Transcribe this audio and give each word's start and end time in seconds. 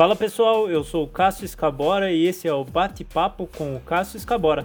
Fala 0.00 0.16
pessoal, 0.16 0.66
eu 0.70 0.82
sou 0.82 1.04
o 1.04 1.06
Cássio 1.06 1.44
Escabora 1.44 2.10
e 2.10 2.24
esse 2.24 2.48
é 2.48 2.54
o 2.54 2.64
Bate-Papo 2.64 3.46
com 3.46 3.76
o 3.76 3.80
Cássio 3.80 4.16
Escabora. 4.16 4.64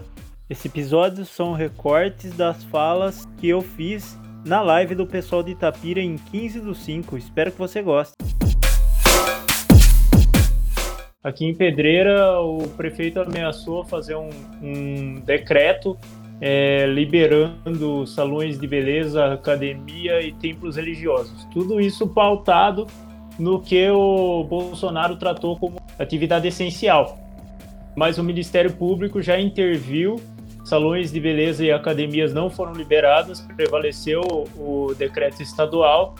Esse 0.49 0.69
episódio 0.69 1.25
são 1.25 1.51
recortes 1.51 2.33
das 2.37 2.63
falas 2.63 3.25
que 3.37 3.49
eu 3.49 3.59
fiz 3.59 4.17
na 4.45 4.61
live 4.61 4.95
do 4.95 5.05
pessoal 5.05 5.43
de 5.43 5.51
Itapira 5.51 5.99
em 5.99 6.15
15 6.15 6.61
do 6.61 6.73
5. 6.73 7.17
Espero 7.17 7.51
que 7.51 7.57
você 7.57 7.81
goste. 7.81 8.13
Aqui 11.21 11.43
em 11.43 11.53
Pedreira, 11.53 12.39
o 12.39 12.69
prefeito 12.69 13.19
ameaçou 13.19 13.83
fazer 13.83 14.15
um, 14.15 14.29
um 14.61 15.15
decreto 15.15 15.97
é, 16.39 16.85
liberando 16.85 18.07
salões 18.07 18.57
de 18.57 18.65
beleza, 18.65 19.33
academia 19.33 20.21
e 20.21 20.31
templos 20.31 20.77
religiosos. 20.77 21.45
Tudo 21.51 21.81
isso 21.81 22.07
pautado 22.07 22.87
no 23.37 23.59
que 23.59 23.89
o 23.89 24.43
Bolsonaro 24.43 25.15
tratou 25.17 25.57
como 25.57 25.77
atividade 25.99 26.47
essencial. 26.47 27.17
Mas 27.95 28.17
o 28.17 28.23
Ministério 28.23 28.73
Público 28.73 29.21
já 29.21 29.39
interviu, 29.39 30.21
salões 30.63 31.11
de 31.11 31.19
beleza 31.19 31.63
e 31.63 31.71
academias 31.71 32.33
não 32.33 32.49
foram 32.49 32.73
liberadas, 32.73 33.41
prevaleceu 33.55 34.21
o 34.57 34.93
decreto 34.97 35.41
estadual, 35.41 36.15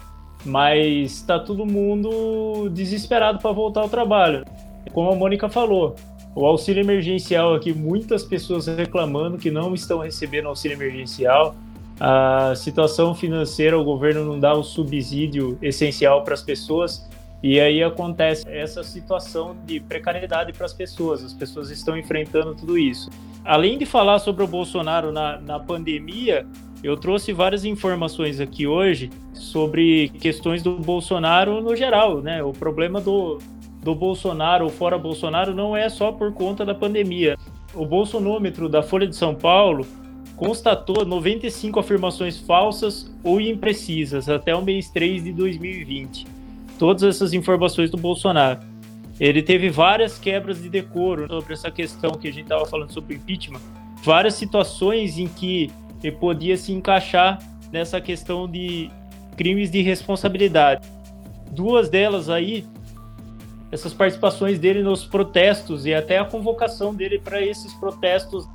mas 0.45 1.11
está 1.11 1.39
todo 1.39 1.65
mundo 1.65 2.69
desesperado 2.69 3.39
para 3.39 3.51
voltar 3.51 3.81
ao 3.81 3.89
trabalho. 3.89 4.45
Como 4.93 5.11
a 5.11 5.15
Mônica 5.15 5.49
falou, 5.49 5.95
o 6.35 6.45
auxílio 6.45 6.81
emergencial 6.81 7.55
aqui, 7.55 7.73
muitas 7.73 8.23
pessoas 8.23 8.67
reclamando 8.67 9.37
que 9.37 9.49
não 9.49 9.73
estão 9.73 9.99
recebendo 9.99 10.47
auxílio 10.47 10.75
emergencial. 10.75 11.55
A 11.97 12.53
situação 12.55 13.15
financeira, 13.15 13.79
o 13.79 13.83
governo 13.83 14.25
não 14.25 14.37
dá 14.37 14.53
o 14.53 14.61
subsídio 14.61 15.57
essencial 15.61 16.23
para 16.23 16.33
as 16.33 16.41
pessoas. 16.41 17.09
E 17.43 17.59
aí 17.59 17.83
acontece 17.83 18.43
essa 18.47 18.83
situação 18.83 19.55
de 19.65 19.79
precariedade 19.79 20.51
para 20.53 20.65
as 20.65 20.73
pessoas. 20.73 21.23
As 21.23 21.33
pessoas 21.33 21.69
estão 21.69 21.97
enfrentando 21.97 22.55
tudo 22.55 22.77
isso. 22.77 23.09
Além 23.43 23.77
de 23.77 23.85
falar 23.85 24.19
sobre 24.19 24.43
o 24.43 24.47
Bolsonaro 24.47 25.11
na, 25.11 25.39
na 25.39 25.59
pandemia, 25.59 26.47
eu 26.83 26.97
trouxe 26.97 27.31
várias 27.31 27.65
informações 27.65 28.39
aqui 28.39 28.65
hoje 28.65 29.09
sobre 29.33 30.09
questões 30.19 30.63
do 30.63 30.77
Bolsonaro 30.77 31.61
no 31.61 31.75
geral, 31.75 32.21
né? 32.21 32.43
O 32.43 32.51
problema 32.51 32.99
do, 32.99 33.39
do 33.83 33.93
Bolsonaro 33.93 34.65
ou 34.65 34.71
fora 34.71 34.97
Bolsonaro 34.97 35.53
não 35.53 35.77
é 35.77 35.89
só 35.89 36.11
por 36.11 36.33
conta 36.33 36.65
da 36.65 36.73
pandemia. 36.73 37.37
O 37.73 37.85
bolsonômetro 37.85 38.67
da 38.67 38.81
Folha 38.81 39.07
de 39.07 39.15
São 39.15 39.35
Paulo 39.35 39.85
constatou 40.35 41.05
95 41.05 41.79
afirmações 41.79 42.39
falsas 42.39 43.11
ou 43.23 43.39
imprecisas 43.39 44.27
até 44.27 44.55
o 44.55 44.61
mês 44.61 44.89
3 44.89 45.23
de 45.23 45.33
2020. 45.33 46.34
Todas 46.77 47.03
essas 47.03 47.33
informações 47.33 47.89
do 47.89 47.97
Bolsonaro. 47.97 48.59
Ele 49.19 49.41
teve 49.41 49.69
várias 49.69 50.17
quebras 50.17 50.61
de 50.61 50.69
decoro 50.69 51.27
sobre 51.27 51.53
essa 51.53 51.71
questão 51.71 52.11
que 52.11 52.27
a 52.27 52.31
gente 52.31 52.43
estava 52.43 52.65
falando 52.65 52.91
sobre 52.91 53.15
impeachment, 53.15 53.61
várias 54.03 54.33
situações 54.35 55.17
em 55.17 55.27
que 55.27 55.71
ele 56.03 56.15
podia 56.17 56.57
se 56.57 56.73
encaixar 56.73 57.39
nessa 57.71 58.01
questão 58.01 58.47
de 58.49 58.89
crimes 59.37 59.71
de 59.71 59.81
responsabilidade. 59.81 60.87
Duas 61.51 61.89
delas 61.89 62.29
aí 62.29 62.65
essas 63.71 63.93
participações 63.93 64.59
dele 64.59 64.83
nos 64.83 65.05
protestos 65.05 65.85
e 65.85 65.93
até 65.93 66.17
a 66.17 66.25
convocação 66.25 66.93
dele 66.93 67.19
para 67.19 67.41
esses 67.41 67.73
protestos 67.73 68.47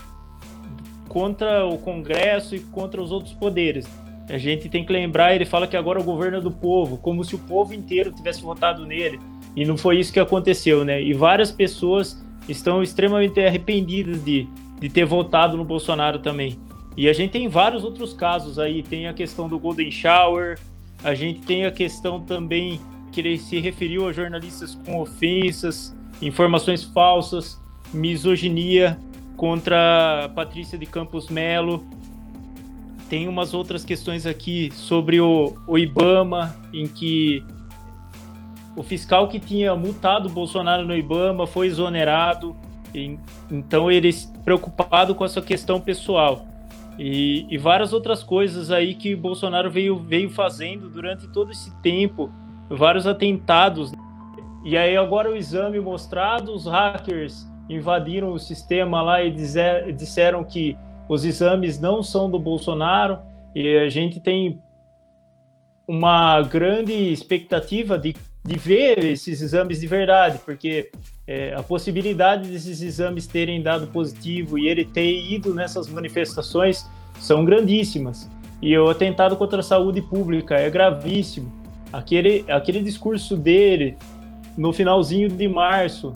contra 1.08 1.66
o 1.66 1.76
Congresso 1.76 2.54
e 2.54 2.60
contra 2.60 3.02
os 3.02 3.10
outros 3.10 3.34
poderes. 3.34 3.86
A 4.30 4.38
gente 4.38 4.68
tem 4.68 4.84
que 4.84 4.92
lembrar, 4.92 5.34
ele 5.34 5.44
fala 5.44 5.66
que 5.66 5.76
agora 5.76 6.00
o 6.00 6.04
governo 6.04 6.38
é 6.38 6.40
do 6.40 6.50
povo, 6.50 6.96
como 6.98 7.24
se 7.24 7.34
o 7.34 7.38
povo 7.38 7.74
inteiro 7.74 8.12
tivesse 8.12 8.42
votado 8.42 8.86
nele. 8.86 9.18
E 9.56 9.64
não 9.64 9.76
foi 9.76 9.98
isso 9.98 10.12
que 10.12 10.20
aconteceu, 10.20 10.84
né? 10.84 11.02
E 11.02 11.12
várias 11.12 11.50
pessoas 11.50 12.22
estão 12.48 12.82
extremamente 12.82 13.40
arrependidas 13.40 14.24
de, 14.24 14.46
de 14.80 14.88
ter 14.88 15.04
votado 15.04 15.56
no 15.56 15.64
Bolsonaro 15.64 16.20
também. 16.20 16.58
E 16.96 17.08
a 17.08 17.12
gente 17.12 17.30
tem 17.30 17.48
vários 17.48 17.82
outros 17.82 18.12
casos 18.12 18.58
aí. 18.58 18.82
Tem 18.82 19.08
a 19.08 19.12
questão 19.12 19.48
do 19.48 19.58
Golden 19.58 19.90
Shower, 19.90 20.58
a 21.02 21.14
gente 21.14 21.40
tem 21.40 21.64
a 21.64 21.70
questão 21.70 22.20
também 22.20 22.80
que 23.10 23.20
ele 23.20 23.38
se 23.38 23.58
referiu 23.58 24.06
a 24.06 24.12
jornalistas 24.12 24.74
com 24.74 25.00
ofensas, 25.00 25.96
informações 26.22 26.84
falsas, 26.84 27.60
misoginia 27.92 28.98
contra 29.36 30.30
Patrícia 30.34 30.78
de 30.78 30.86
Campos 30.86 31.28
Melo. 31.28 31.84
Tem 33.10 33.26
umas 33.26 33.52
outras 33.52 33.84
questões 33.84 34.24
aqui 34.24 34.70
sobre 34.72 35.20
o, 35.20 35.56
o 35.66 35.76
Ibama, 35.76 36.54
em 36.72 36.86
que 36.86 37.44
o 38.76 38.84
fiscal 38.84 39.26
que 39.26 39.40
tinha 39.40 39.74
multado 39.74 40.28
o 40.28 40.32
Bolsonaro 40.32 40.86
no 40.86 40.94
Ibama 40.94 41.44
foi 41.44 41.66
exonerado. 41.66 42.54
E, 42.94 43.18
então 43.50 43.90
ele 43.90 44.10
preocupado 44.44 45.12
com 45.16 45.24
essa 45.24 45.42
questão 45.42 45.80
pessoal. 45.80 46.46
E, 46.96 47.46
e, 47.52 47.58
várias 47.58 47.92
outras 47.92 48.22
coisas 48.22 48.70
aí 48.70 48.94
que 48.94 49.14
o 49.14 49.18
Bolsonaro 49.18 49.68
veio, 49.68 49.98
veio 49.98 50.30
fazendo 50.30 50.88
durante 50.88 51.26
todo 51.32 51.50
esse 51.50 51.74
tempo 51.80 52.30
vários 52.68 53.08
atentados. 53.08 53.92
E 54.64 54.76
aí 54.78 54.96
agora 54.96 55.28
o 55.28 55.34
exame 55.34 55.80
mostrado, 55.80 56.54
os 56.54 56.64
hackers 56.64 57.44
invadiram 57.68 58.32
o 58.32 58.38
sistema 58.38 59.02
lá 59.02 59.20
e 59.20 59.32
dizer, 59.32 59.92
disseram 59.94 60.44
que 60.44 60.76
os 61.10 61.24
exames 61.24 61.80
não 61.80 62.04
são 62.04 62.30
do 62.30 62.38
Bolsonaro 62.38 63.18
e 63.52 63.76
a 63.78 63.88
gente 63.88 64.20
tem 64.20 64.62
uma 65.86 66.40
grande 66.42 66.92
expectativa 66.92 67.98
de, 67.98 68.14
de 68.44 68.56
ver 68.56 69.04
esses 69.04 69.42
exames 69.42 69.80
de 69.80 69.88
verdade, 69.88 70.38
porque 70.44 70.88
é, 71.26 71.52
a 71.52 71.64
possibilidade 71.64 72.48
desses 72.48 72.80
exames 72.80 73.26
terem 73.26 73.60
dado 73.60 73.88
positivo 73.88 74.56
e 74.56 74.68
ele 74.68 74.84
ter 74.84 75.12
ido 75.12 75.52
nessas 75.52 75.88
manifestações 75.88 76.88
são 77.18 77.44
grandíssimas. 77.44 78.30
E 78.62 78.78
o 78.78 78.88
atentado 78.88 79.36
contra 79.36 79.58
a 79.58 79.64
saúde 79.64 80.00
pública 80.00 80.54
é 80.54 80.70
gravíssimo. 80.70 81.52
Aquele, 81.92 82.44
aquele 82.46 82.80
discurso 82.80 83.36
dele 83.36 83.96
no 84.56 84.72
finalzinho 84.72 85.28
de 85.28 85.48
março, 85.48 86.12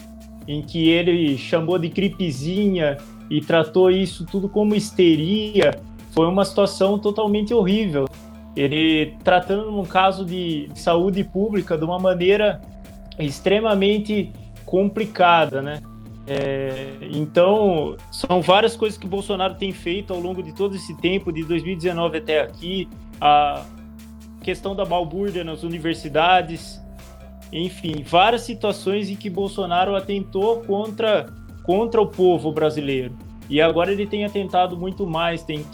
em 0.46 0.62
que 0.62 0.88
ele 0.88 1.36
chamou 1.36 1.80
de 1.80 1.88
gripezinha 1.88 2.96
e 3.36 3.40
tratou 3.40 3.90
isso 3.90 4.24
tudo 4.24 4.48
como 4.48 4.74
histeria, 4.74 5.80
foi 6.12 6.26
uma 6.26 6.44
situação 6.44 6.98
totalmente 6.98 7.52
horrível. 7.52 8.06
Ele 8.54 9.16
tratando 9.24 9.76
um 9.78 9.84
caso 9.84 10.24
de 10.24 10.68
saúde 10.74 11.24
pública 11.24 11.76
de 11.76 11.84
uma 11.84 11.98
maneira 11.98 12.60
extremamente 13.18 14.32
complicada, 14.64 15.60
né? 15.60 15.80
É, 16.26 16.96
então, 17.10 17.96
são 18.10 18.40
várias 18.40 18.76
coisas 18.76 18.96
que 18.96 19.06
Bolsonaro 19.06 19.54
tem 19.54 19.72
feito 19.72 20.12
ao 20.12 20.20
longo 20.20 20.42
de 20.42 20.52
todo 20.54 20.76
esse 20.76 20.96
tempo, 20.98 21.32
de 21.32 21.44
2019 21.44 22.18
até 22.18 22.40
aqui. 22.40 22.88
A, 23.20 23.64
questão 24.44 24.76
da 24.76 24.84
balbúrdia 24.84 25.42
nas 25.42 25.62
universidades, 25.62 26.80
enfim, 27.50 28.04
várias 28.04 28.42
situações 28.42 29.08
em 29.08 29.16
que 29.16 29.30
Bolsonaro 29.30 29.96
atentou 29.96 30.60
contra, 30.60 31.26
contra 31.64 32.00
o 32.00 32.06
povo 32.06 32.52
brasileiro. 32.52 33.16
E 33.48 33.60
agora 33.60 33.92
ele 33.92 34.06
tem 34.06 34.24
atentado 34.24 34.76
muito 34.76 35.06
mais, 35.06 35.42
tem 35.42 35.64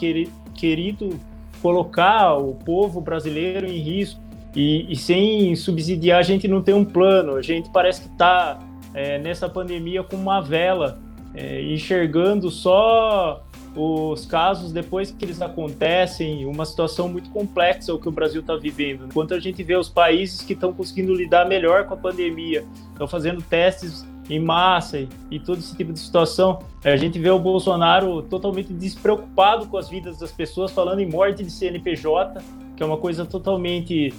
querido 0.54 1.18
colocar 1.62 2.34
o 2.36 2.54
povo 2.54 3.00
brasileiro 3.00 3.66
em 3.66 3.78
risco. 3.78 4.20
E, 4.54 4.92
e 4.92 4.96
sem 4.96 5.54
subsidiar, 5.54 6.18
a 6.18 6.22
gente 6.22 6.48
não 6.48 6.60
tem 6.60 6.74
um 6.74 6.84
plano, 6.84 7.36
a 7.36 7.42
gente 7.42 7.70
parece 7.70 8.02
que 8.02 8.08
está 8.08 8.58
é, 8.92 9.18
nessa 9.18 9.48
pandemia 9.48 10.02
com 10.02 10.16
uma 10.16 10.40
vela, 10.40 10.98
é, 11.34 11.62
enxergando 11.62 12.50
só 12.50 13.44
os 13.76 14.26
casos 14.26 14.72
depois 14.72 15.12
que 15.12 15.24
eles 15.24 15.40
acontecem, 15.40 16.44
uma 16.44 16.64
situação 16.64 17.08
muito 17.08 17.30
complexa 17.30 17.94
o 17.94 17.98
que 18.00 18.08
o 18.08 18.12
Brasil 18.12 18.40
está 18.40 18.56
vivendo. 18.56 19.06
Enquanto 19.06 19.32
a 19.32 19.38
gente 19.38 19.62
vê 19.62 19.76
os 19.76 19.88
países 19.88 20.42
que 20.42 20.54
estão 20.54 20.72
conseguindo 20.72 21.14
lidar 21.14 21.46
melhor 21.46 21.86
com 21.86 21.94
a 21.94 21.96
pandemia, 21.96 22.64
estão 22.92 23.06
fazendo 23.06 23.40
testes 23.42 24.04
em 24.30 24.40
massa 24.40 25.06
e, 25.30 25.38
todo 25.38 25.58
esse 25.58 25.76
tipo 25.76 25.92
de 25.92 25.98
situação, 25.98 26.60
a 26.84 26.96
gente 26.96 27.18
vê 27.18 27.30
o 27.30 27.38
Bolsonaro 27.38 28.22
totalmente 28.22 28.72
despreocupado 28.72 29.66
com 29.66 29.76
as 29.76 29.88
vidas 29.88 30.18
das 30.18 30.32
pessoas, 30.32 30.70
falando 30.70 31.00
em 31.00 31.08
morte 31.08 31.42
de 31.42 31.50
CNPJ, 31.50 32.42
que 32.76 32.82
é 32.82 32.86
uma 32.86 32.96
coisa 32.96 33.26
totalmente 33.26 34.14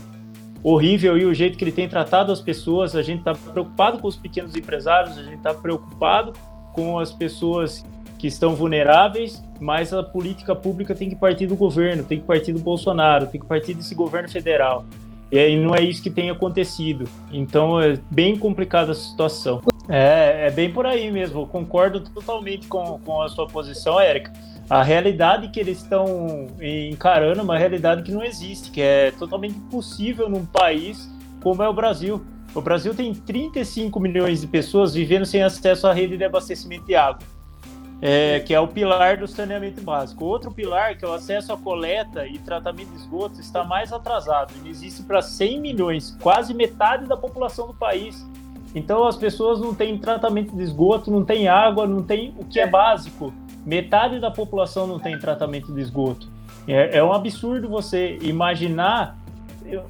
horrível 0.64 1.18
e 1.18 1.26
o 1.26 1.34
jeito 1.34 1.58
que 1.58 1.64
ele 1.64 1.72
tem 1.72 1.88
tratado 1.90 2.32
as 2.32 2.42
pessoas. 2.42 2.96
A 2.96 3.02
gente 3.02 3.20
está 3.20 3.34
preocupado 3.34 4.00
com 4.00 4.08
os 4.08 4.16
pequenos 4.16 4.56
empresários, 4.56 5.18
a 5.18 5.24
gente 5.24 5.38
está 5.38 5.54
preocupado 5.54 6.34
com 6.74 7.00
as 7.00 7.12
pessoas 7.12 7.84
que 8.18 8.28
estão 8.28 8.54
vulneráveis, 8.54 9.44
mas 9.60 9.92
a 9.94 10.04
política 10.04 10.56
pública 10.56 10.94
tem 10.94 11.10
que 11.10 11.16
partir 11.16 11.48
do 11.48 11.56
governo, 11.56 12.04
tem 12.04 12.20
que 12.20 12.26
partir 12.26 12.54
do 12.54 12.60
Bolsonaro, 12.60 13.26
tem 13.26 13.42
que 13.42 13.48
partir 13.48 13.74
desse 13.74 13.96
governo 13.96 14.30
federal. 14.30 14.86
E 15.32 15.40
aí 15.40 15.58
não 15.58 15.74
é 15.74 15.82
isso 15.82 16.04
que 16.04 16.10
tem 16.10 16.30
acontecido. 16.30 17.08
Então 17.32 17.80
é 17.80 17.98
bem 18.10 18.38
complicada 18.38 18.92
a 18.92 18.96
situação. 18.96 19.62
É, 19.88 20.48
é 20.48 20.52
bem 20.52 20.72
por 20.72 20.86
aí 20.86 21.10
mesmo. 21.12 21.42
Eu 21.42 21.48
concordo 21.48 22.02
totalmente 22.02 22.68
com, 22.68 23.00
com 23.00 23.22
a 23.22 23.30
sua 23.30 23.48
posição, 23.48 24.00
Érica. 24.00 24.32
A 24.70 24.84
realidade 24.84 25.50
que 25.50 25.60
eles 25.60 25.80
estão 25.80 26.48
encarando 26.62 27.40
é 27.40 27.44
uma 27.44 27.58
realidade 27.58 28.04
que 28.04 28.12
não 28.12 28.24
existe, 28.24 28.72
que 28.72 28.82
é 28.82 29.12
totalmente 29.12 29.58
impossível 29.58 30.30
num 30.30 30.46
país 30.46 31.10
como 31.42 31.62
é 31.64 31.68
o 31.68 31.74
Brasil. 31.74 32.24
o 32.54 32.62
Brasil 32.62 32.94
tem 32.94 33.14
35 33.14 34.00
milhões 34.00 34.42
de 34.42 34.48
pessoas 34.48 34.94
vivendo 34.94 35.26
sem 35.26 35.42
acesso 35.44 35.88
à 35.88 35.94
rede 35.94 36.18
de 36.18 36.24
abastecimento 36.24 36.86
de 36.86 36.96
água, 36.96 37.20
é, 38.02 38.40
que 38.40 38.54
é 38.54 38.60
o 38.60 38.68
pilar 38.68 39.18
do 39.18 39.28
saneamento 39.28 39.82
básico. 39.82 40.26
Outro 40.26 40.52
pilar, 40.52 40.98
que 40.98 41.06
é 41.06 41.08
o 41.08 41.14
acesso 41.14 41.54
à 41.54 41.58
coleta 41.58 42.26
e 42.26 42.40
tratamento 42.40 42.90
de 42.90 42.98
esgotos, 42.98 43.40
está 43.40 43.64
mais 43.64 43.94
atrasado. 43.94 44.54
Ele 44.60 44.70
existe 44.70 45.04
para 45.04 45.22
100 45.22 45.62
milhões, 45.62 46.18
quase 46.20 46.54
metade 46.54 47.06
da 47.06 47.16
população 47.16 47.68
do 47.68 47.74
país. 47.74 48.26
Então 48.74 49.06
as 49.06 49.18
pessoas 49.18 49.60
não 49.60 49.76
têm 49.76 49.98
tratamento 49.98 50.56
de 50.56 50.64
esgoto, 50.64 51.12
não 51.12 51.24
têm 51.24 51.48
água, 51.48 51.86
não 51.86 52.02
tem 52.02 52.34
o 52.40 52.46
que 52.46 52.60
é 52.60 52.66
básico. 52.66 53.32
Metade 53.64 54.20
da 54.20 54.32
população 54.32 54.88
não 54.88 54.98
tem 54.98 55.20
tratamento 55.20 55.72
de 55.72 55.82
esgoto. 55.82 56.28
É, 56.68 56.98
é 56.98 57.04
um 57.04 57.14
absurdo 57.14 57.70
você 57.70 58.18
imaginar 58.22 59.18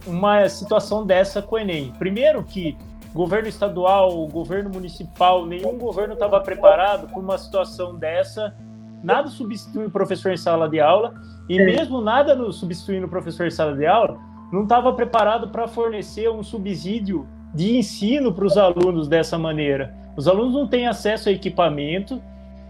uma 0.05 0.47
situação 0.49 1.05
dessa 1.05 1.41
com 1.41 1.55
o 1.55 1.59
Enem. 1.59 1.93
Primeiro 1.97 2.43
que 2.43 2.77
governo 3.13 3.47
estadual, 3.47 4.25
governo 4.27 4.69
municipal, 4.69 5.45
nenhum 5.45 5.77
governo 5.77 6.13
estava 6.13 6.39
preparado 6.39 7.07
para 7.07 7.19
uma 7.19 7.37
situação 7.37 7.97
dessa. 7.97 8.55
Nada 9.03 9.29
substitui 9.29 9.85
o 9.85 9.91
professor 9.91 10.31
em 10.31 10.37
sala 10.37 10.69
de 10.69 10.79
aula 10.79 11.13
e 11.49 11.59
é. 11.59 11.65
mesmo 11.65 12.01
nada 12.01 12.35
no, 12.35 12.51
substituindo 12.51 13.07
o 13.07 13.09
professor 13.09 13.47
em 13.47 13.51
sala 13.51 13.75
de 13.75 13.85
aula, 13.85 14.17
não 14.51 14.63
estava 14.63 14.93
preparado 14.93 15.49
para 15.49 15.67
fornecer 15.67 16.29
um 16.29 16.43
subsídio 16.43 17.27
de 17.53 17.77
ensino 17.77 18.33
para 18.33 18.45
os 18.45 18.57
alunos 18.57 19.07
dessa 19.07 19.37
maneira. 19.37 19.93
Os 20.15 20.27
alunos 20.27 20.53
não 20.53 20.67
têm 20.67 20.87
acesso 20.87 21.29
a 21.29 21.31
equipamento, 21.31 22.21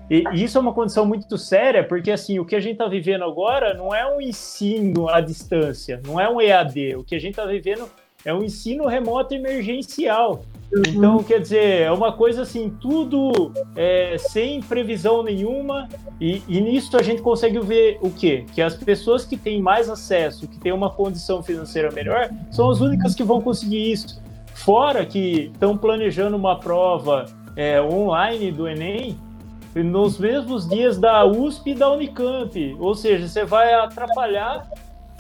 e 0.10 0.24
isso 0.34 0.58
é 0.58 0.62
uma 0.62 0.74
condição 0.74 1.06
muito 1.06 1.38
séria, 1.38 1.84
porque 1.84 2.12
assim, 2.12 2.38
o 2.38 2.46
que 2.46 2.56
a 2.56 2.60
gente 2.60 2.74
está 2.74 2.88
vivendo 2.88 3.24
agora 3.24 3.74
não 3.74 3.94
é 3.96 4.06
um 4.14 4.20
ensino 4.20 5.08
à 5.08 5.22
distância, 5.22 6.02
não 6.06 6.20
é 6.20 6.30
um 6.30 6.42
EAD. 6.42 6.96
O 6.98 7.04
que 7.04 7.16
a 7.16 7.20
gente 7.20 7.32
está 7.32 7.46
vivendo 7.46 7.88
é 8.26 8.34
um 8.34 8.44
ensino 8.44 8.88
remoto 8.88 9.34
emergencial. 9.34 10.44
Uhum. 10.74 10.84
Então, 10.88 11.24
quer 11.24 11.40
dizer, 11.42 11.82
é 11.82 11.92
uma 11.92 12.14
coisa 12.14 12.44
assim, 12.44 12.70
tudo 12.80 13.52
é, 13.76 14.16
sem 14.18 14.62
previsão 14.62 15.22
nenhuma, 15.22 15.90
e, 16.20 16.42
e, 16.48 16.62
nisso 16.62 16.96
a 16.96 17.02
gente 17.04 17.22
consegue 17.22 17.60
ver 17.60 17.98
o 18.02 18.10
quê? 18.10 18.46
Que 18.54 18.62
as 18.62 18.76
pessoas 18.76 19.26
que 19.26 19.36
têm 19.36 19.62
mais 19.62 19.90
acesso, 19.90 20.48
que 20.48 20.58
têm 20.60 20.72
uma 20.72 20.90
condição 20.90 21.44
financeira 21.44 21.92
melhor, 21.92 22.30
são 22.52 22.70
as 22.70 22.80
únicas 22.80 23.14
que 23.14 23.24
vão 23.24 23.42
conseguir 23.42 23.92
isso. 23.92 24.22
Fora 24.54 25.06
que 25.06 25.52
estão 25.54 25.78
planejando 25.78 26.38
uma 26.38 26.58
prova 26.58 27.26
é, 27.56 27.82
online 27.82 28.52
do 28.52 28.68
Enem, 28.68 29.18
nos 29.76 30.18
mesmos 30.18 30.68
dias 30.68 30.98
da 30.98 31.26
USP 31.26 31.72
e 31.72 31.76
da 31.76 31.92
Unicamp. 31.92 32.78
Ou 32.80 32.94
seja, 32.94 33.28
você 33.28 33.46
vai 33.46 33.74
atrapalhar 33.74 34.68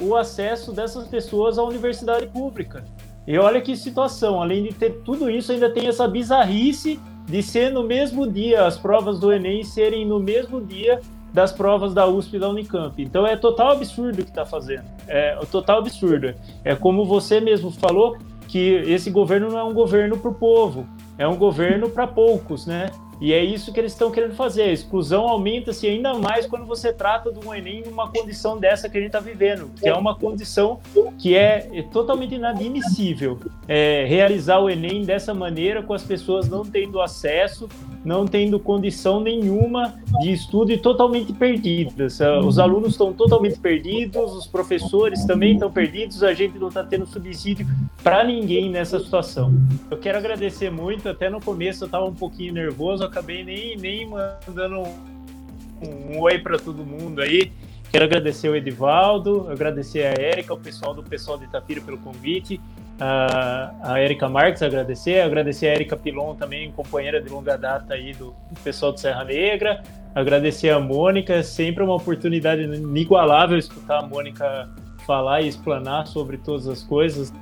o 0.02 0.16
acesso 0.16 0.72
dessas 0.72 1.08
pessoas 1.08 1.58
à 1.58 1.64
universidade 1.64 2.28
pública. 2.28 2.84
E 3.28 3.38
olha 3.38 3.62
que 3.62 3.76
situação, 3.76 4.42
além 4.42 4.64
de 4.64 4.74
ter 4.74 5.02
tudo 5.06 5.30
isso, 5.30 5.52
ainda 5.52 5.70
tem 5.70 5.88
essa 5.88 6.08
bizarrice 6.08 7.00
de 7.28 7.44
ser 7.44 7.72
no 7.72 7.84
mesmo 7.84 8.30
dia, 8.30 8.66
as 8.66 8.78
provas 8.78 9.20
do 9.20 9.32
Enem 9.32 9.64
serem 9.64 10.06
no 10.06 10.20
mesmo 10.20 10.60
dia 10.60 11.00
das 11.32 11.52
provas 11.52 11.94
da 11.94 12.06
USP 12.06 12.36
e 12.36 12.40
da 12.40 12.50
Unicamp. 12.50 13.02
Então 13.02 13.26
é 13.26 13.38
total 13.38 13.72
absurdo 13.72 14.22
o 14.22 14.24
que 14.26 14.32
está 14.32 14.46
fazendo. 14.46 14.84
É 15.08 15.36
total 15.50 15.80
absurdo. 15.80 16.34
É 16.64 16.76
como 16.76 17.06
você 17.06 17.40
mesmo 17.40 17.72
falou, 17.72 18.18
que 18.52 18.84
esse 18.86 19.10
governo 19.10 19.50
não 19.50 19.58
é 19.58 19.64
um 19.64 19.74
governo 19.74 20.18
para 20.18 20.30
o 20.30 20.34
povo, 20.34 20.86
é 21.18 21.26
um 21.26 21.38
governo 21.38 21.90
para 21.90 22.06
poucos, 22.06 22.66
né? 22.66 22.92
E 23.22 23.34
é 23.34 23.44
isso 23.44 23.72
que 23.72 23.80
eles 23.80 23.92
estão 23.92 24.10
querendo 24.10 24.34
fazer. 24.34 24.64
A 24.64 24.72
exclusão 24.72 25.30
aumenta-se 25.30 25.86
ainda 25.86 26.16
mais 26.16 26.48
quando 26.48 26.66
você 26.66 26.92
trata 26.92 27.32
do 27.32 27.54
Enem 27.54 27.84
numa 27.86 28.12
condição 28.12 28.58
dessa 28.58 28.90
que 28.90 28.98
a 28.98 29.00
gente 29.00 29.10
está 29.10 29.20
vivendo, 29.20 29.70
que 29.80 29.88
é 29.88 29.94
uma 29.94 30.16
condição 30.16 30.80
que 31.20 31.36
é, 31.36 31.70
é 31.72 31.84
totalmente 31.84 32.34
inadmissível. 32.34 33.40
É, 33.68 34.06
realizar 34.08 34.58
o 34.58 34.68
Enem 34.68 35.06
dessa 35.06 35.36
maneira, 35.36 35.84
com 35.84 35.94
as 35.94 36.02
pessoas 36.02 36.50
não 36.50 36.66
tendo 36.66 37.00
acesso, 37.00 37.70
não 38.04 38.26
tendo 38.26 38.60
condição 38.60 39.20
nenhuma 39.20 39.94
de 40.22 40.32
estudo 40.32 40.72
e 40.72 40.78
totalmente 40.78 41.32
perdidas. 41.34 42.22
Ah, 42.22 42.40
os 42.40 42.58
alunos 42.58 42.92
estão 42.92 43.14
totalmente 43.14 43.60
perdidos, 43.60 44.34
os 44.34 44.48
professores 44.48 45.24
também 45.26 45.54
estão 45.54 45.72
perdidos, 45.72 46.24
a 46.24 46.34
gente 46.34 46.58
não 46.58 46.70
está 46.70 46.84
tendo 46.84 47.06
subsídio 47.06 47.68
para 48.04 48.24
ninguém 48.24 48.70
nessa 48.70 49.00
situação. 49.00 49.54
Eu 49.90 49.98
quero 49.98 50.18
agradecer 50.18 50.72
muito, 50.72 51.08
até 51.08 51.30
no 51.30 51.40
começo 51.40 51.84
eu 51.84 51.86
estava 51.86 52.06
um 52.06 52.16
pouquinho 52.16 52.54
nervoso, 52.54 53.04
acabei 53.04 53.44
nem, 53.44 53.78
nem 53.78 54.08
mandando 54.08 54.80
um, 54.80 56.16
um 56.16 56.20
oi 56.20 56.40
para 56.40 56.58
todo 56.58 56.84
mundo 56.84 57.22
aí. 57.22 57.52
Quero 57.92 58.06
agradecer 58.06 58.48
o 58.48 58.56
Edivaldo, 58.56 59.48
agradecer 59.50 60.04
a 60.04 60.14
Érica, 60.18 60.54
o 60.54 60.58
pessoal 60.58 60.94
do 60.94 61.04
pessoal 61.04 61.38
de 61.38 61.44
Itapira 61.44 61.82
pelo 61.82 61.98
convite, 61.98 62.60
a, 63.04 63.74
a 63.82 64.00
Érica 64.00 64.30
Marques 64.30 64.62
agradecer, 64.62 65.22
agradecer 65.22 65.68
a 65.68 65.72
Érica 65.72 65.98
Pilon 65.98 66.36
também, 66.36 66.72
companheira 66.72 67.20
de 67.20 67.30
longa 67.30 67.58
data 67.58 67.96
aí 67.96 68.14
do, 68.14 68.36
do 68.52 68.60
pessoal 68.64 68.92
do 68.92 69.00
Serra 69.00 69.24
Negra, 69.24 69.82
agradecer 70.14 70.70
a 70.70 70.80
Mônica, 70.80 71.42
sempre 71.42 71.84
uma 71.84 71.96
oportunidade 71.96 72.62
inigualável 72.62 73.58
escutar 73.58 74.04
a 74.04 74.06
Mônica 74.06 74.70
falar 75.04 75.42
e 75.42 75.48
explanar 75.48 76.06
sobre 76.06 76.38
todas 76.38 76.68
as 76.68 76.84
coisas 76.84 77.34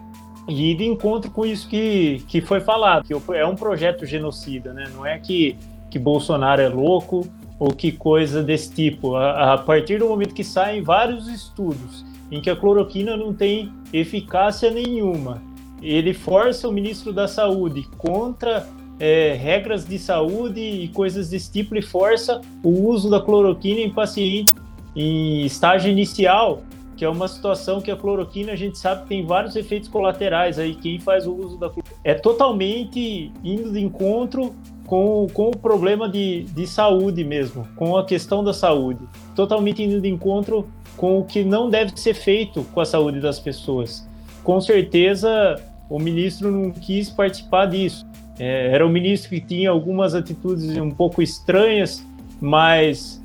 e 0.48 0.74
de 0.74 0.86
encontro 0.86 1.30
com 1.30 1.46
isso 1.46 1.68
que, 1.68 2.24
que 2.30 2.40
foi 2.40 2.62
falado, 2.62 3.06
que 3.06 3.14
é 3.34 3.46
um 3.46 3.56
projeto 3.56 4.06
genocida, 4.06 4.72
né? 4.72 4.90
Não 4.96 5.06
é 5.06 5.20
que, 5.20 5.58
que 5.92 6.00
Bolsonaro 6.00 6.62
é 6.62 6.70
louco 6.70 7.28
ou 7.60 7.74
que 7.74 7.92
coisa 7.92 8.42
desse 8.42 8.74
tipo. 8.74 9.16
A, 9.16 9.56
a 9.56 9.58
partir 9.58 10.00
do 10.00 10.08
momento 10.08 10.34
que 10.34 10.44
saem 10.44 10.82
vários 10.82 11.28
estudos 11.28 12.06
em 12.32 12.42
que 12.42 12.50
a 12.50 12.56
cloroquina 12.56 13.18
não 13.18 13.34
tem 13.34 13.72
eficácia 13.92 14.72
nenhuma, 14.72 15.42
ele 15.82 16.14
força 16.14 16.68
o 16.68 16.72
ministro 16.72 17.14
da 17.14 17.28
Saúde 17.28 17.88
contra 17.98 18.68
é, 19.00 19.34
regras 19.34 19.86
de 19.86 19.98
saúde 19.98 20.60
e 20.60 20.88
coisas 20.90 21.30
desse 21.30 21.52
tipo 21.52 21.76
e 21.76 21.82
força 21.82 22.42
o 22.64 22.88
uso 22.88 23.10
da 23.10 23.22
cloroquina 23.22 23.80
em 23.80 23.92
pacientes 23.92 24.54
em 24.96 25.46
estágio 25.46 25.90
inicial 25.90 26.62
que 27.00 27.06
é 27.06 27.10
uma 27.10 27.30
situação 27.30 27.80
que 27.80 27.90
a 27.90 27.96
cloroquina 27.96 28.52
a 28.52 28.56
gente 28.58 28.78
sabe 28.78 29.08
tem 29.08 29.26
vários 29.26 29.56
efeitos 29.56 29.88
colaterais 29.88 30.60
aí. 30.60 30.76
Quem 30.76 31.00
faz 31.00 31.26
o 31.26 31.34
uso 31.34 31.58
da 31.58 31.72
é 32.04 32.14
totalmente 32.14 33.32
indo 33.42 33.72
de 33.72 33.80
encontro 33.80 34.54
com, 34.86 35.26
com 35.34 35.48
o 35.48 35.58
problema 35.58 36.10
de, 36.10 36.44
de 36.44 36.68
saúde 36.68 37.24
mesmo, 37.24 37.66
com 37.78 37.96
a 37.96 38.04
questão 38.04 38.44
da 38.44 38.52
saúde. 38.52 39.00
Totalmente 39.34 39.82
indo 39.82 40.02
de 40.02 40.10
encontro 40.10 40.68
com 40.98 41.20
o 41.20 41.24
que 41.24 41.42
não 41.42 41.70
deve 41.70 41.94
ser 41.96 42.14
feito 42.14 42.66
com 42.74 42.82
a 42.82 42.86
saúde 42.86 43.22
das 43.22 43.40
pessoas. 43.40 44.06
Com 44.44 44.60
certeza, 44.60 45.56
o 45.90 46.00
ministro 46.00 46.52
não 46.52 46.72
quis 46.72 47.10
participar 47.10 47.66
disso. 47.66 48.06
É, 48.38 48.74
era 48.74 48.86
um 48.86 48.90
ministro 48.90 49.30
que 49.30 49.42
tinha 49.42 49.70
algumas 49.70 50.16
atitudes 50.16 50.78
um 50.78 50.92
pouco 50.92 51.22
estranhas, 51.22 52.06
mas 52.40 53.22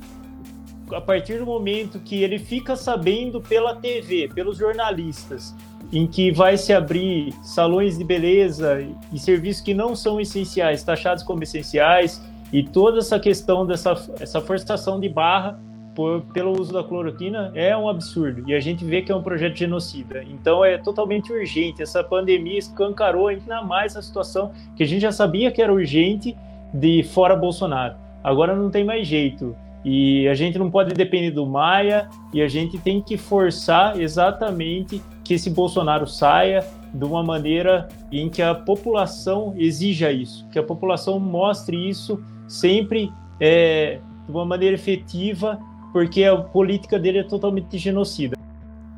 a 0.91 0.99
partir 0.99 1.39
do 1.39 1.45
momento 1.45 1.99
que 1.99 2.21
ele 2.21 2.37
fica 2.37 2.75
sabendo 2.75 3.39
pela 3.39 3.75
TV, 3.75 4.29
pelos 4.33 4.57
jornalistas, 4.57 5.55
em 5.91 6.05
que 6.05 6.31
vai 6.31 6.57
se 6.57 6.73
abrir 6.73 7.33
salões 7.43 7.97
de 7.97 8.03
beleza 8.03 8.85
e 9.13 9.19
serviços 9.19 9.61
que 9.61 9.73
não 9.73 9.95
são 9.95 10.19
essenciais, 10.19 10.83
taxados 10.83 11.23
como 11.23 11.43
essenciais, 11.43 12.21
e 12.51 12.63
toda 12.63 12.99
essa 12.99 13.19
questão 13.19 13.65
dessa 13.65 13.93
essa 14.19 14.41
forçação 14.41 14.99
de 14.99 15.09
barra 15.09 15.59
por, 15.95 16.21
pelo 16.33 16.59
uso 16.59 16.73
da 16.73 16.83
cloroquina 16.83 17.51
é 17.55 17.75
um 17.75 17.87
absurdo. 17.87 18.43
E 18.45 18.53
a 18.53 18.59
gente 18.59 18.83
vê 18.83 19.01
que 19.01 19.11
é 19.11 19.15
um 19.15 19.23
projeto 19.23 19.55
genocida. 19.55 20.23
Então 20.23 20.63
é 20.63 20.77
totalmente 20.77 21.31
urgente. 21.31 21.81
Essa 21.81 22.03
pandemia 22.03 22.59
escancarou 22.59 23.29
ainda 23.29 23.63
mais 23.63 23.95
a 23.95 24.01
situação 24.01 24.51
que 24.75 24.83
a 24.83 24.85
gente 24.85 25.01
já 25.01 25.11
sabia 25.11 25.51
que 25.51 25.61
era 25.61 25.73
urgente 25.73 26.35
de 26.73 27.01
fora 27.03 27.35
Bolsonaro. 27.35 27.95
Agora 28.23 28.55
não 28.55 28.69
tem 28.69 28.83
mais 28.83 29.07
jeito. 29.07 29.55
E 29.83 30.27
a 30.27 30.33
gente 30.33 30.57
não 30.57 30.69
pode 30.69 30.93
depender 30.93 31.31
do 31.31 31.45
Maia 31.45 32.09
e 32.33 32.41
a 32.41 32.47
gente 32.47 32.77
tem 32.79 32.99
que 32.99 33.17
forçar 33.17 33.99
exatamente 34.01 35.01
que 35.23 35.35
esse 35.35 35.49
Bolsonaro 35.49 36.07
saia 36.07 36.65
de 36.91 37.05
uma 37.05 37.23
maneira 37.23 37.87
em 38.11 38.27
que 38.27 38.41
a 38.41 38.55
população 38.55 39.53
exija 39.57 40.11
isso, 40.11 40.47
que 40.51 40.57
a 40.57 40.63
população 40.63 41.19
mostre 41.19 41.89
isso 41.89 42.23
sempre 42.47 43.11
é, 43.39 43.99
de 44.25 44.31
uma 44.31 44.45
maneira 44.45 44.73
efetiva, 44.73 45.59
porque 45.95 46.25
a 46.25 46.35
política 46.35 46.99
dele 46.99 47.19
é 47.19 47.23
totalmente 47.23 47.77
genocida. 47.77 48.35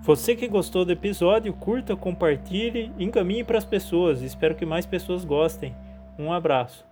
Você 0.01 0.35
que 0.35 0.47
gostou 0.47 0.83
do 0.83 0.91
episódio, 0.91 1.53
curta, 1.53 1.95
compartilhe, 1.95 2.91
encaminhe 2.97 3.43
para 3.43 3.59
as 3.59 3.65
pessoas. 3.65 4.23
Espero 4.23 4.55
que 4.55 4.65
mais 4.65 4.83
pessoas 4.83 5.23
gostem. 5.23 5.75
Um 6.17 6.33
abraço. 6.33 6.83